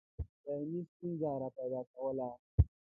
[0.43, 2.29] دایمي ستونزه را پیدا کوله.